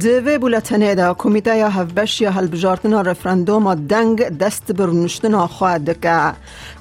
دوی 0.00 0.38
بولتنه 0.38 0.94
دا 0.94 1.14
کمیته 1.14 1.56
یا 1.56 1.68
هفبش 1.68 2.20
یا 2.20 2.30
هلبجارتنا 2.30 3.00
رفرندوم 3.00 3.74
دنگ 3.74 4.38
دست 4.38 4.72
برنشتنا 4.72 5.46
خواهد 5.46 6.00
که 6.00 6.32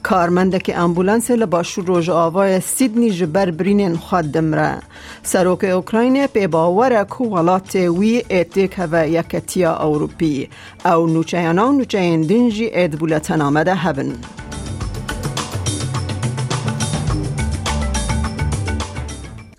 کارمنده 0.03 0.59
که 0.59 0.77
امبولانس 0.77 1.31
لباشو 1.31 1.81
روژ 1.81 2.09
آوای 2.09 2.59
سیدنی 2.59 3.11
جبر 3.11 3.51
برینین 3.51 3.95
خواهد 3.95 4.31
دمره 4.31 4.79
سروک 5.23 5.63
اوکراین 5.63 6.27
پی 6.27 6.47
باوره 6.47 7.05
که 7.05 7.23
ولات 7.23 7.75
وی 7.75 8.23
ایتیک 8.29 8.79
هوا 8.79 9.03
یکتیا 9.05 9.75
اوروپی 9.75 10.49
او 10.85 11.07
نوچه 11.07 11.49
و 11.49 11.71
نوچه 11.71 12.17
دنجی 12.17 12.65
اید 12.65 12.99
بولتن 12.99 13.41
آمده 13.41 13.75
هبن 13.75 14.15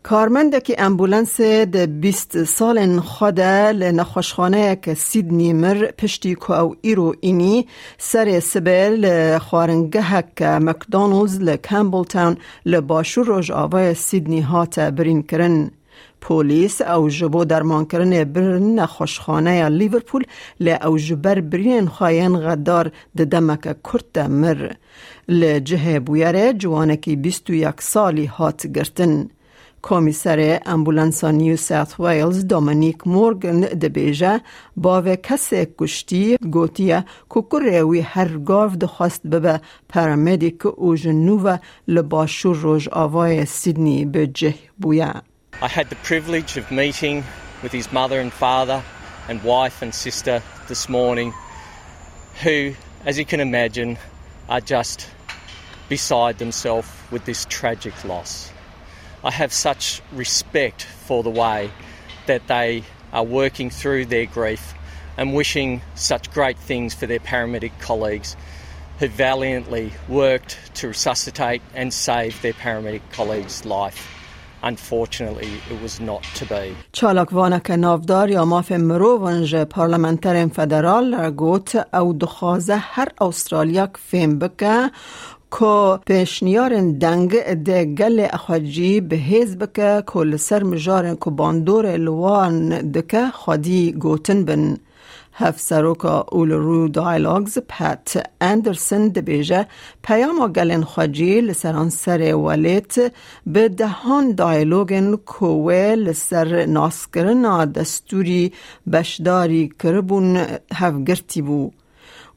کارمند 0.04 0.62
که 0.62 0.74
امبولانس 0.78 1.40
ده 1.40 1.86
20 1.86 2.44
سال 2.44 3.00
خود 3.00 3.40
لنخوشخانه 3.40 4.76
که 4.82 4.94
سیدنی 4.94 5.52
مر 5.52 5.86
پشتی 5.98 6.34
که 6.34 6.50
او 6.50 6.76
ایرو 6.80 7.14
اینی 7.20 7.66
سر 7.98 8.40
سبل 8.40 9.38
خوارنگه 9.38 10.24
که 10.36 10.46
مکدونالدز 10.46 11.40
لکمبل 11.40 12.04
تاون 12.04 12.36
لباشور 12.66 13.26
روش 13.26 13.50
آوای 13.50 13.94
سیدنی 13.94 14.40
هات 14.40 14.78
برین 14.80 15.22
کرن. 15.22 15.70
پولیس 16.20 16.82
او 16.82 17.08
جبو 17.08 17.44
درمان 17.44 17.84
کرن 17.84 18.24
برن 18.24 18.74
نخوشخانه 18.74 19.68
لیورپول 19.68 20.24
ل 20.60 20.68
او 20.68 20.98
جبر 20.98 21.40
برین 21.40 21.86
خواین 21.88 22.36
غدار 22.36 22.90
ده 23.16 23.24
دمک 23.24 23.76
کرد 23.92 24.18
مر 24.18 24.72
لجه 25.28 26.00
بویره 26.00 26.52
جوانکی 26.52 27.16
21 27.16 27.80
سالی 27.80 28.26
هات 28.26 28.66
گرتن. 28.66 29.28
کمیسر 29.86 30.60
امبولانس 30.66 31.24
نیو 31.24 31.56
ساوت 31.56 32.00
ویلز 32.00 32.46
دومینیک 32.48 33.06
مورگن 33.06 33.60
دبیجه 33.60 34.40
باوه 34.76 35.16
کسی 35.16 35.66
کشتی 35.78 36.36
گوتیه 36.36 37.04
که 37.30 37.58
روی 37.58 38.00
هر 38.00 38.28
گاو 38.28 38.76
دخواست 38.76 39.26
ببه 39.26 39.60
پرامدیک 39.88 40.66
او 40.66 40.96
جنوب 40.96 41.60
لباشور 41.88 42.56
روژ 42.56 42.88
آوای 42.88 43.46
سیدنی 43.46 44.04
به 44.04 44.26
جه 44.26 44.54
بویه 44.80 45.12
I 45.62 45.68
had 45.68 45.90
the 45.90 46.00
privilege 46.10 46.56
of 46.56 46.70
meeting 46.70 47.22
with 47.62 47.72
his 47.72 47.92
mother 47.92 48.18
and 48.20 48.32
father 48.32 48.82
and 49.28 49.36
wife 49.42 49.82
and 49.84 49.94
sister 49.94 50.42
this 50.68 50.88
morning 50.88 51.32
who, 52.42 52.72
as 53.04 53.18
you 53.18 53.26
can 53.26 53.40
imagine, 53.40 53.98
are 54.48 54.60
just 54.74 54.98
beside 55.88 56.38
themselves 56.38 56.88
with 57.12 57.24
this 57.24 57.46
tragic 57.48 57.96
loss. 58.04 58.53
I 59.23 59.31
have 59.31 59.51
such 59.51 60.01
respect 60.11 60.83
for 60.83 61.23
the 61.23 61.29
way 61.29 61.71
that 62.27 62.47
they 62.47 62.83
are 63.11 63.23
working 63.23 63.69
through 63.69 64.05
their 64.05 64.25
grief 64.25 64.73
and 65.17 65.33
wishing 65.33 65.81
such 65.95 66.31
great 66.31 66.57
things 66.57 66.93
for 66.93 67.05
their 67.05 67.19
paramedic 67.19 67.73
colleagues 67.79 68.37
who 68.99 69.07
valiantly 69.07 69.91
worked 70.07 70.57
to 70.75 70.87
resuscitate 70.89 71.61
and 71.73 71.93
save 71.93 72.41
their 72.41 72.53
paramedic 72.53 73.01
colleague's 73.11 73.65
life. 73.65 74.07
Unfortunately, 74.61 75.49
it 75.71 75.81
was 75.81 75.99
not 76.01 76.23
to 76.35 76.45
be. 76.45 76.75
چالاک 76.93 77.33
وانک 77.33 77.71
نافدار 77.71 78.29
یا 78.29 78.45
ماف 78.45 78.71
مروونج 78.71 79.55
پارلمنتر 79.55 80.47
فدرال 80.47 81.31
گوت 81.31 81.75
او 81.93 82.13
دخوازه 82.13 82.75
هر 82.77 83.07
استرالیا 83.21 83.89
فیم 84.09 84.39
بکه 84.39 84.91
که 85.58 85.98
پیشنیارن 86.06 86.92
دنگ 86.92 87.32
ده 87.54 87.84
گل 87.84 88.26
اخواجی 88.30 89.00
به 89.00 89.16
حزب 89.16 89.72
که 89.72 90.02
کل 90.06 90.36
سر 90.36 90.62
مجارن 90.62 91.16
که 91.24 91.30
باندور 91.30 91.96
لوان 91.96 92.92
دکه 92.92 93.26
خودی 93.30 93.92
گوتن 93.92 94.44
بن. 94.44 94.76
هف 95.36 95.60
سروکا 95.60 96.26
رو 96.32 96.88
دایلوگز 96.88 97.58
پت 97.68 98.26
اندرسن 98.40 99.08
دبیجه. 99.08 99.66
پیام 100.02 100.52
گلن 100.52 100.82
خواجی 100.82 101.40
لسران 101.40 101.90
سر 101.90 102.34
ولیت 102.34 103.12
به 103.46 103.68
دهان 103.68 104.34
دایلوگن 104.34 105.16
کوه 105.16 105.74
لسر 105.74 106.66
ناسکرنا 106.66 107.64
دستوری 107.64 108.52
بشداری 108.92 109.72
کربون 109.82 110.46
هفگرتی 110.74 111.42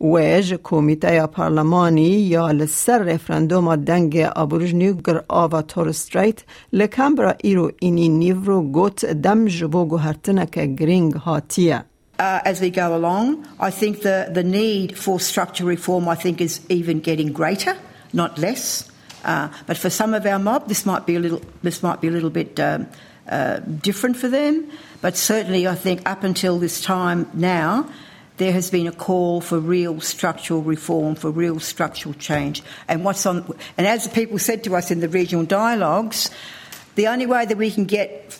بو 0.02 0.16
ویج 0.16 0.54
کمیته 0.62 1.26
پارلمانی 1.26 2.02
یا 2.02 2.50
لسر 2.50 2.98
رفرندوم 2.98 3.76
دنگ 3.76 4.16
آبروژنیو 4.16 4.94
گر 4.94 5.20
آوا 5.28 5.62
تورستریت 5.62 6.42
لکمبرا 6.72 7.34
ایرو 7.42 7.70
اینی 7.78 8.08
نیورو 8.08 8.62
گوت 8.62 9.04
دم 9.04 9.46
جبو 9.46 9.84
گوهرتنک 9.84 10.58
گرینگ 10.58 11.14
هاتیه 11.14 11.84
Uh, 12.18 12.40
as 12.44 12.60
we 12.60 12.70
go 12.70 12.94
along, 12.94 13.48
I 13.58 13.70
think 13.70 14.02
the, 14.02 14.30
the 14.30 14.44
need 14.44 14.96
for 14.96 15.18
structural 15.18 15.68
reform, 15.68 16.08
I 16.08 16.14
think, 16.14 16.40
is 16.40 16.60
even 16.68 17.00
getting 17.00 17.32
greater, 17.32 17.74
not 18.12 18.38
less. 18.38 18.88
Uh, 19.24 19.48
but 19.66 19.76
for 19.76 19.90
some 19.90 20.14
of 20.14 20.24
our 20.26 20.38
mob, 20.38 20.68
this 20.68 20.86
might 20.86 21.04
be 21.06 21.16
a 21.16 21.18
little, 21.18 21.42
this 21.62 21.82
might 21.82 22.00
be 22.00 22.08
a 22.08 22.10
little 22.10 22.30
bit 22.30 22.60
um, 22.60 22.86
uh, 23.28 23.58
different 23.58 24.16
for 24.16 24.28
them. 24.28 24.70
But 25.00 25.16
certainly, 25.16 25.66
I 25.66 25.74
think 25.74 26.08
up 26.08 26.22
until 26.22 26.58
this 26.58 26.80
time 26.80 27.28
now, 27.34 27.88
there 28.37 28.51
has 28.51 28.69
been 28.69 28.87
a 28.87 28.91
call 28.91 29.41
for 29.41 29.59
real 29.59 29.99
structural 29.99 30.61
reform, 30.61 31.15
for 31.15 31.31
real 31.31 31.59
structural 31.59 32.13
change. 32.15 32.63
And 32.87 33.03
what's 33.03 33.25
on, 33.25 33.53
and 33.77 33.87
as 33.87 34.03
the 34.03 34.09
people 34.09 34.39
said 34.39 34.63
to 34.65 34.75
us 34.75 34.91
in 34.91 34.99
the 34.99 35.09
regional 35.09 35.45
dialogues, 35.45 36.29
the 36.95 37.07
only 37.07 37.25
way 37.25 37.45
that 37.45 37.57
we 37.57 37.71
can 37.71 37.85
get 37.85 38.37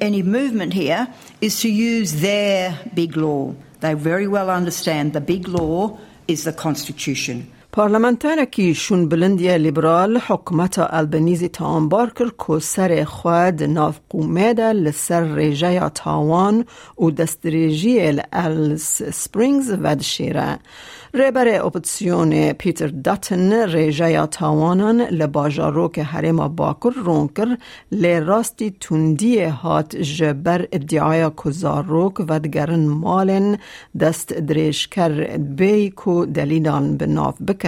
any 0.00 0.22
movement 0.22 0.72
here 0.72 1.08
is 1.40 1.60
to 1.60 1.68
use 1.68 2.20
their 2.20 2.78
big 2.94 3.16
law. 3.16 3.54
They 3.80 3.94
very 3.94 4.26
well 4.26 4.50
understand 4.50 5.12
the 5.12 5.20
big 5.20 5.46
law 5.46 5.98
is 6.26 6.44
the 6.44 6.52
Constitution. 6.52 7.50
پارلمانترکی 7.74 8.74
شون 8.74 9.08
بلندی 9.08 9.58
لیبرال 9.58 10.16
حکومت 10.16 10.78
البنیزی 10.78 11.48
تانبار 11.48 12.12
کرد 12.18 12.32
که 12.46 12.58
سر 12.58 13.04
خود 13.04 13.62
ناف 13.62 13.98
قومه 14.10 14.52
لسر 14.52 15.34
ریجه 15.34 15.72
یا 15.72 15.88
تاوان 15.88 16.64
و 16.98 17.10
دستریجی 17.10 18.00
الالس 18.00 19.02
سپرینگز 19.02 19.76
ودشیره. 19.82 20.58
ریبر 21.14 21.48
اپوزیسیون 21.48 22.52
پیتر 22.52 22.86
داتن 22.86 23.52
ریجه 23.52 24.10
یا 24.10 24.26
تاوانان 24.26 25.00
لباجارو 25.00 25.88
که 25.88 26.02
حریم 26.02 26.48
باکر 26.48 26.92
رون 27.04 27.28
کر 27.28 27.56
لی 27.92 28.20
راستی 28.20 28.70
تندی 28.80 29.40
هات 29.44 29.96
جبر 29.96 30.66
ادعای 30.72 31.30
کزاروک 31.44 32.20
و 32.28 32.40
دگرن 32.40 32.86
مالن 32.86 33.58
دست 34.00 34.32
دریش 34.32 34.88
کر 34.88 35.36
بی 35.36 35.90
کو 35.90 36.26
دلیلان 36.26 36.96
بناف 36.96 37.42
بکه. 37.42 37.63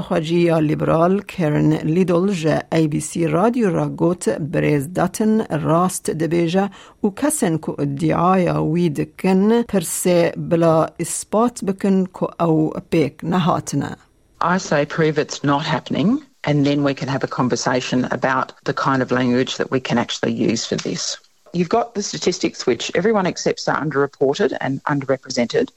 خواجی 0.00 0.40
یا 0.40 0.58
لیبرال 0.58 1.20
کرن 1.20 1.72
لیدل 1.72 2.32
جه 2.32 2.62
ای 2.72 2.88
بی 2.88 3.00
سی 3.00 3.26
رادیو 3.26 3.70
را 3.70 3.88
گوت 3.88 4.28
بریز 4.28 4.92
داتن 4.92 5.44
راست 5.56 6.10
دبیجه 6.10 6.70
و 7.04 7.08
کسن 7.08 7.56
کو 7.56 7.74
ادعای 7.78 8.48
وید 8.48 9.16
کن 9.20 9.62
پرسه 9.62 10.32
بلا 10.36 10.86
اثبات 11.00 11.64
بکن 11.64 12.06
I 14.40 14.58
say 14.58 14.86
prove 14.86 15.18
it's 15.18 15.42
not 15.42 15.64
happening 15.64 16.22
and 16.44 16.64
then 16.64 16.84
we 16.84 16.94
can 16.94 17.08
have 17.08 17.24
a 17.24 17.26
conversation 17.26 18.04
about 18.18 18.52
the 18.64 18.74
kind 18.74 19.02
of 19.02 19.10
language 19.10 19.56
that 19.56 19.70
we 19.70 19.80
can 19.80 19.98
actually 19.98 20.32
use 20.32 20.64
for 20.64 20.76
this. 20.76 21.18
You've 21.52 21.68
got 21.68 21.94
the 21.94 22.02
statistics 22.02 22.66
which 22.66 22.92
everyone 22.94 23.26
accepts 23.26 23.68
are 23.68 23.80
underreported 23.84 24.56
and 24.60 24.82
underrepresented. 24.84 25.70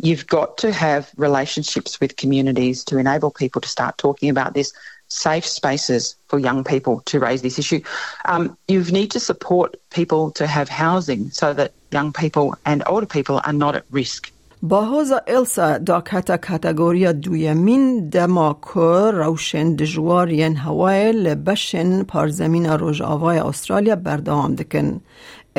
You've 0.00 0.26
got 0.26 0.58
to 0.58 0.72
have 0.72 1.10
relationships 1.16 2.00
with 2.00 2.16
communities 2.16 2.84
to 2.84 2.98
enable 2.98 3.30
people 3.30 3.60
to 3.60 3.68
start 3.68 3.96
talking 3.96 4.28
about 4.28 4.54
this, 4.54 4.72
safe 5.08 5.46
spaces 5.46 6.16
for 6.28 6.38
young 6.38 6.64
people 6.64 7.00
to 7.06 7.20
raise 7.20 7.42
this 7.42 7.58
issue. 7.58 7.80
Um, 8.24 8.56
you 8.68 8.82
need 8.84 9.10
to 9.12 9.20
support 9.20 9.76
people 9.90 10.32
to 10.32 10.46
have 10.46 10.68
housing 10.68 11.30
so 11.30 11.54
that 11.54 11.72
young 11.92 12.12
people 12.12 12.56
and 12.66 12.82
older 12.86 13.06
people 13.06 13.40
are 13.44 13.52
not 13.52 13.76
at 13.76 13.84
risk. 13.90 14.30
با 14.62 14.84
هوزا 14.84 15.20
ایلسا 15.26 15.78
دا 15.78 16.00
کتا 16.00 16.36
کتگوریا 16.36 17.12
دویمین 17.12 18.08
دماکو 18.08 19.10
روشن 19.10 19.74
دجوارین 19.74 20.56
هوای 20.56 21.12
لبشن 21.12 22.02
پارزمین 22.02 22.66
روژ 22.66 23.00
آوای 23.00 23.38
استرالیا 23.38 23.96
بردام 23.96 24.54
دکن. 24.54 25.00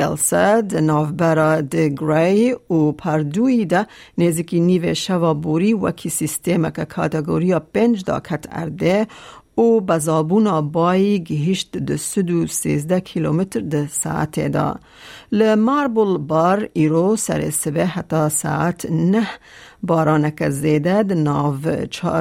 ایلسا 0.01 0.45
د 0.73 0.87
نافبرا 0.89 1.49
د 1.75 1.75
گری 2.01 2.53
و 2.53 2.91
پردوی 3.03 3.65
ده 3.65 3.85
نزیکی 4.17 4.59
نیو 4.69 4.93
شوا 5.03 5.33
بوری 5.33 5.73
وکی 5.73 6.09
سیستم 6.09 6.69
که 6.69 6.85
کاتگوریا 6.85 7.59
پنج 7.59 8.03
دا 8.05 8.19
کت 8.19 8.47
ارده 8.51 9.07
او 9.55 9.81
بزابون 9.81 10.61
بای 10.61 11.23
گهشت 11.23 11.77
ده 11.77 11.97
سدو 11.97 12.47
سیزده 12.47 12.99
کیلومتر 12.99 13.59
ده 13.59 13.87
ساعت 13.87 14.39
دا 14.39 14.75
لماربل 15.31 16.17
بار 16.17 16.69
ایرو 16.73 17.15
سر 17.15 17.49
سبه 17.49 17.85
حتا 17.85 18.29
ساعت 18.29 18.85
نه 18.91 19.27
بارانک 19.83 20.49
زیده 20.49 21.03
ده 21.03 21.15
ناو 21.15 21.55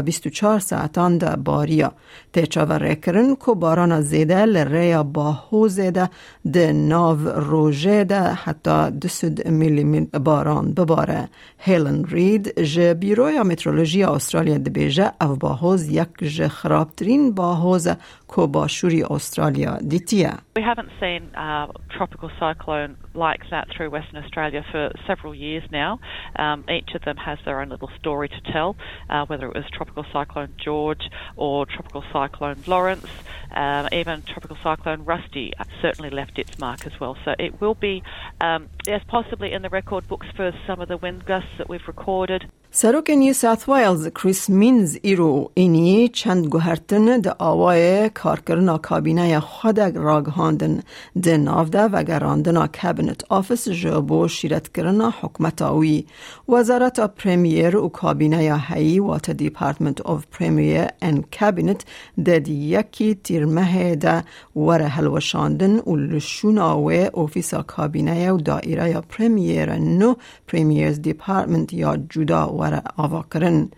24 0.04 0.58
ساعتان 0.58 1.18
ده 1.18 1.36
باریا. 1.36 1.92
تیچا 2.32 2.66
و 2.66 2.72
ریکرن 2.72 3.36
که 3.46 3.52
باران 3.54 4.00
زیده 4.00 4.44
لریا 4.44 5.02
باهو 5.02 5.68
زیده 5.68 6.10
ده 6.52 6.72
ناو 6.72 7.18
روژه 7.28 8.04
ده 8.04 8.22
حتی 8.22 8.90
دسد 8.90 9.48
میلی 9.48 10.00
باران 10.00 10.72
بباره. 10.72 11.28
هیلن 11.58 12.04
رید 12.04 12.60
جه 12.62 12.94
بیروی 12.94 13.42
مترولوژی 13.42 14.04
استرالیا 14.04 14.58
بیجه 14.58 15.12
او 15.20 15.36
باهوز 15.36 15.88
یک 15.88 16.08
جه 16.18 16.48
خرابترین 16.48 17.32
باهوز 17.32 17.88
Kobashuri, 18.30 19.02
Australia, 19.02 19.78
Ditya. 19.82 20.40
We 20.54 20.62
haven't 20.62 20.90
seen 21.00 21.30
a 21.34 21.68
tropical 21.90 22.30
cyclone 22.38 22.96
like 23.12 23.42
that 23.50 23.66
through 23.76 23.90
Western 23.90 24.22
Australia 24.22 24.64
for 24.70 24.92
several 25.06 25.34
years 25.34 25.64
now. 25.72 25.98
Um, 26.36 26.64
each 26.70 26.94
of 26.94 27.02
them 27.02 27.16
has 27.16 27.38
their 27.44 27.60
own 27.60 27.70
little 27.70 27.90
story 27.98 28.28
to 28.28 28.40
tell, 28.52 28.76
uh, 29.08 29.26
whether 29.26 29.46
it 29.48 29.54
was 29.54 29.64
Tropical 29.72 30.04
Cyclone 30.12 30.54
George 30.56 31.10
or 31.36 31.66
Tropical 31.66 32.04
Cyclone 32.12 32.62
Lawrence, 32.68 33.06
um, 33.50 33.88
even 33.92 34.22
Tropical 34.22 34.56
Cyclone 34.62 35.04
Rusty 35.04 35.52
certainly 35.82 36.10
left 36.10 36.38
its 36.38 36.56
mark 36.58 36.86
as 36.86 37.00
well. 37.00 37.16
So 37.24 37.34
it 37.36 37.60
will 37.60 37.74
be, 37.74 38.04
um, 38.40 38.68
yes, 38.86 39.02
possibly 39.08 39.52
in 39.52 39.62
the 39.62 39.70
record 39.70 40.06
books 40.06 40.28
for 40.36 40.52
some 40.68 40.80
of 40.80 40.86
the 40.86 40.96
wind 40.96 41.24
gusts 41.26 41.50
that 41.58 41.68
we've 41.68 41.86
recorded. 41.88 42.48
سروک 42.72 43.10
نیو 43.10 43.32
ساوت 43.32 43.68
ویلز 43.68 44.08
کریس 44.08 44.50
مینز 44.50 44.98
ایرو 45.02 45.50
اینی 45.54 46.08
چند 46.08 46.46
گوهرتن 46.46 47.20
ده 47.20 47.34
آوای 47.38 48.08
کارکرنا 48.08 48.78
کابینه 48.78 49.40
خود 49.40 49.80
راگهاندن 49.80 50.82
ده 51.22 51.36
نافده 51.36 51.82
و 51.82 52.02
گراندنا 52.02 52.66
کابینت 52.66 53.24
آفیس 53.28 53.68
جبو 53.68 54.28
شیرت 54.28 54.72
کرنا 54.72 55.14
حکمت 55.20 55.62
آوی 55.62 56.04
وزارت 56.48 57.00
پریمیر 57.00 57.76
و 57.76 57.88
کابینه 57.88 58.56
هایی 58.56 59.00
و 59.00 59.18
تا 59.18 59.32
دیپارتمنت 59.32 60.00
آف 60.00 60.26
پریمیر 60.26 60.86
ان 61.02 61.24
کابینت 61.40 61.84
ده 62.24 62.38
دی 62.38 62.54
یکی 62.54 63.14
تیرمه 63.14 63.96
ده 63.96 64.24
وره 64.56 64.86
هلوشاندن 64.86 65.78
و 65.78 65.96
لشون 65.96 66.58
آوه 66.58 67.10
اوفیسا 67.12 67.62
کابینه 67.62 68.32
و 68.32 68.40
دائره 68.40 69.00
پریمیر 69.00 69.74
نو 69.74 70.14
پریمیرز 70.48 71.02
دیپارتمنت 71.02 71.72
یا 71.72 71.96
جدا 72.10 72.59
وره 72.59 72.81
آوا 72.97 73.25
کرن 73.33 73.71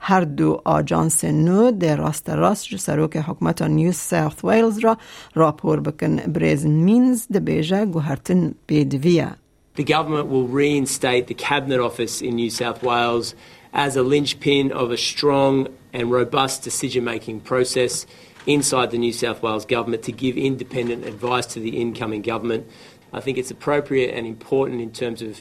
هر 0.00 0.24
دو 0.24 0.60
آجانس 0.64 1.24
نو 1.24 1.70
در 1.70 1.96
راست 1.96 2.30
راست 2.30 2.76
سروک 2.76 3.16
حکمت 3.16 3.62
نیو 3.62 3.92
ساوت 3.92 4.44
ویلز 4.44 4.78
را 4.78 4.98
راپور 5.34 5.80
بکن 5.80 6.16
بریز 6.16 6.66
مینز 6.66 7.26
ده 7.32 7.40
بیجه 7.40 7.86
گوهرتن 7.86 8.54
بیدویه 8.66 9.28
The 9.76 9.82
government 9.82 10.28
will 10.28 10.46
reinstate 10.46 11.26
the 11.26 11.34
Cabinet 11.34 11.80
Office 11.80 12.22
in 12.22 12.36
New 12.36 12.50
South 12.50 12.80
Wales 12.84 13.34
as 13.72 13.96
a 13.96 14.02
linchpin 14.02 14.70
of 14.70 14.92
a 14.92 14.96
strong 14.96 15.66
and 15.92 16.12
robust 16.12 16.62
decision 16.62 17.02
making 17.02 17.40
process 17.40 18.06
inside 18.46 18.92
the 18.92 18.98
New 18.98 19.12
South 19.12 19.42
Wales 19.42 19.64
government 19.64 20.04
to 20.04 20.12
give 20.12 20.36
independent 20.36 21.04
advice 21.04 21.46
to 21.54 21.60
the 21.60 21.80
incoming 21.80 22.22
government. 22.22 22.68
I 23.12 23.20
think 23.20 23.36
it's 23.36 23.50
appropriate 23.50 24.14
and 24.16 24.26
important 24.26 24.80
in 24.80 24.92
terms 24.92 25.22
of 25.22 25.40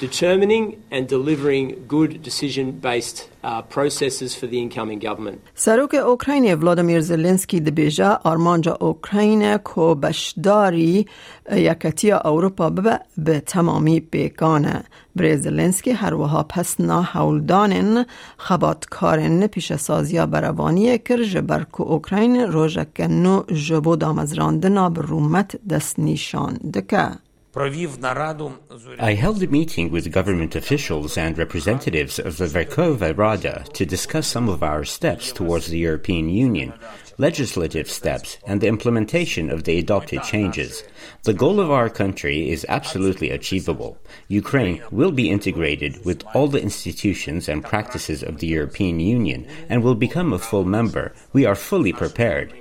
determining 0.00 0.82
and 0.90 1.08
delivering 1.08 1.84
good 1.86 2.22
decision 2.22 2.72
based 2.72 3.28
uh, 3.44 3.62
processes 3.62 4.34
for 4.34 4.46
the 4.46 4.58
incoming 4.58 4.98
government. 4.98 5.40
سروک 5.54 5.94
اوکراین 5.94 6.54
ولادیمیر 6.54 7.00
زلنسکی 7.00 7.60
دبیجا 7.60 8.20
آرمانجا 8.24 8.76
اوکراین 8.80 9.56
کو 9.56 9.94
بشداری 9.94 11.06
یکتی 11.52 12.12
اروپا 12.12 12.70
به 12.70 13.00
به 13.18 13.40
تمامی 13.40 14.00
بیگانه 14.00 14.84
بری 15.16 15.36
زلنسکی 15.36 15.90
هر 15.90 16.14
وها 16.14 16.42
پس 16.42 16.80
نا 16.80 17.02
حولدانن 17.02 18.06
خباتکارن 18.36 19.46
پیش 19.46 19.72
سازیا 19.72 20.26
بروانی 20.26 20.98
کر 20.98 21.22
جبر 21.22 21.64
کو 21.64 21.82
اوکراین 21.82 22.36
روژک 22.36 23.00
نو 23.00 23.42
جبو 23.52 23.96
دامزراندنا 23.96 24.88
برومت 24.90 25.56
دست 25.68 25.98
نیشان 25.98 26.54
دکه 26.54 27.10
I 27.56 29.14
held 29.14 29.40
a 29.40 29.46
meeting 29.46 29.92
with 29.92 30.10
government 30.10 30.56
officials 30.56 31.16
and 31.16 31.38
representatives 31.38 32.18
of 32.18 32.36
the 32.36 32.46
Verkova 32.46 33.16
Rada 33.16 33.64
to 33.74 33.86
discuss 33.86 34.26
some 34.26 34.48
of 34.48 34.64
our 34.64 34.82
steps 34.82 35.30
towards 35.30 35.68
the 35.68 35.78
European 35.78 36.28
Union, 36.28 36.72
legislative 37.16 37.88
steps, 37.88 38.38
and 38.44 38.60
the 38.60 38.66
implementation 38.66 39.50
of 39.50 39.62
the 39.62 39.78
adopted 39.78 40.24
changes. 40.24 40.82
The 41.22 41.32
goal 41.32 41.60
of 41.60 41.70
our 41.70 41.88
country 41.88 42.50
is 42.50 42.66
absolutely 42.68 43.30
achievable. 43.30 43.98
Ukraine 44.26 44.82
will 44.90 45.12
be 45.12 45.30
integrated 45.30 46.04
with 46.04 46.24
all 46.34 46.48
the 46.48 46.60
institutions 46.60 47.48
and 47.48 47.62
practices 47.62 48.24
of 48.24 48.38
the 48.38 48.48
European 48.48 48.98
Union 48.98 49.46
and 49.68 49.84
will 49.84 49.94
become 49.94 50.32
a 50.32 50.40
full 50.40 50.64
member. 50.64 51.14
We 51.32 51.46
are 51.46 51.54
fully 51.54 51.92
prepared. 51.92 52.52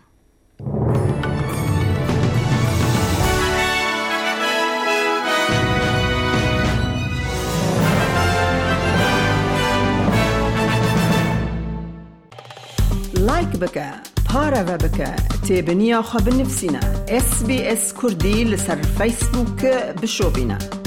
لایک 13.14 13.48
بکه 13.48 14.11
پارە 14.36 14.62
بە 14.68 14.76
بکە 14.84 15.10
تێبنییا 15.46 16.00
خە 16.08 16.18
بنفسینە 16.26 16.82
SسBS 17.26 17.84
کوردی 17.98 18.38
لەسەر 18.52 18.78
فیسبووکە 18.96 19.76
بشۆبینە. 20.00 20.81